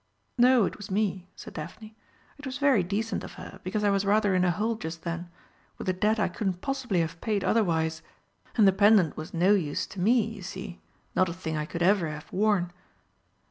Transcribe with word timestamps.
"No, 0.39 0.65
it 0.65 0.77
was 0.77 0.89
me," 0.89 1.27
said 1.35 1.53
Daphne. 1.53 1.95
"It 2.39 2.47
was 2.47 2.57
very 2.57 2.81
decent 2.81 3.23
of 3.23 3.33
her, 3.33 3.59
because 3.63 3.83
I 3.83 3.91
was 3.91 4.01
in 4.03 4.09
rather 4.09 4.33
a 4.33 4.49
hole 4.49 4.73
just 4.73 5.03
then 5.03 5.29
with 5.77 5.87
a 5.89 5.93
debt 5.93 6.19
I 6.19 6.27
couldn't 6.27 6.59
possibly 6.59 7.01
have 7.01 7.21
paid 7.21 7.43
otherwise 7.43 8.01
and 8.55 8.67
the 8.67 8.71
pendant 8.71 9.15
was 9.15 9.31
no 9.31 9.53
use 9.53 9.85
to 9.85 9.99
me, 9.99 10.23
you 10.25 10.41
see 10.41 10.81
not 11.15 11.29
a 11.29 11.33
thing 11.33 11.55
I 11.55 11.67
could 11.67 11.83
ever 11.83 12.07
have 12.09 12.33
worn." 12.33 12.71